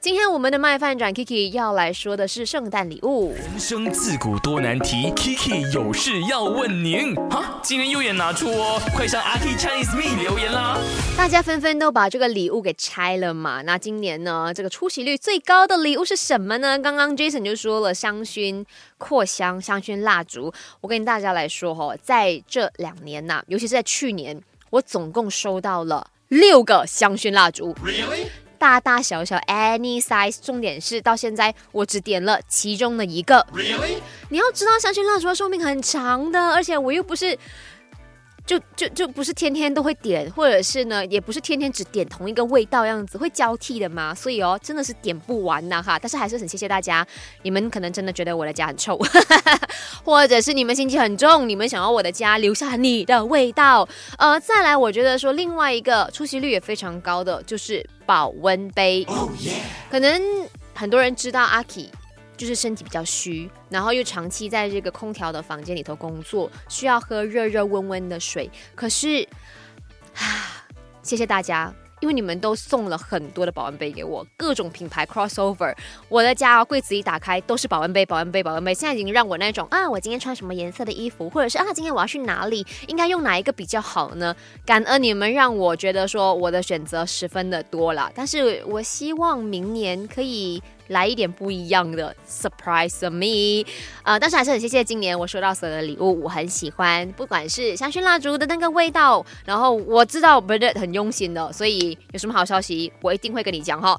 [0.00, 3.34] 今天我们的麦饭转 Kiki 要来说的是圣诞礼物。
[3.34, 7.16] 人生自古多难题，Kiki 有事要问您。
[7.28, 10.78] 哈，今天又也拿出哦，快上阿 K Chinese Me 留言啦！
[11.16, 13.62] 大家纷纷都把这个礼物给拆了嘛。
[13.62, 16.78] 那今年呢，这个出席率最高的礼物是什么呢？
[16.78, 18.64] 刚刚 Jason 就说了香薰
[18.98, 20.52] 扩香、香薰蜡烛。
[20.80, 24.40] 我跟大家来说哈，在这两年呐，尤其是在去年，
[24.70, 27.74] 我总共收到了六个香薰蜡烛。
[28.58, 33.46] 大大小小 any size，重点是到现在我只点了其中的一个。
[34.28, 37.38] 你要知道香薰蜡烛的寿命很长的，而且我又不是。
[38.48, 44.14] 就就就不是天天都会点，或者是呢，也不是天天只点同一个味道样子，会交替的嘛。
[44.14, 45.98] 所以哦，真的是点不完呐哈。
[45.98, 47.06] 但是还是很谢谢大家，
[47.42, 48.98] 你们可能真的觉得我的家很臭，
[50.02, 53.86] 或者是你们心机很重，你们想要我的家留下你的味道。
[54.16, 59.06] 呃，再来，我觉得说另外一个出席率也非常高的就是保温杯，
[59.90, 60.22] 可能
[60.74, 61.90] 很多人知道阿 K。
[62.38, 68.50] 就是身体比较虚，然后又长期在这个空调的房间里头工作，需要喝热热温温的水。
[68.74, 69.28] 可是，
[70.14, 70.64] 啊，
[71.02, 71.74] 谢谢大家。
[72.00, 75.74] 因为你们都送了很多的保温杯给我，各种品牌 crossover，
[76.08, 78.72] 我的家柜子一打开都是保温杯，保温杯，保温杯。
[78.72, 84.32] 现在已经让我那种啊，我今天穿什么颜色的衣服，或者是啊，今天我要去哪里，应该用哪一个比较好呢？
[84.64, 93.66] 感恩你们让我觉得说我的选择十分的多了，但是我希望明年可以来一点不一样的 surprise me，
[94.02, 101.96] 呃，但是还是很谢谢今年我收到所有的礼物，我很喜欢，不管是香薰蜡烛的那个味道，然后我知道 b r e d 很用心的，所以。
[102.12, 103.98] 有什么好消息，我一定会跟你讲哈。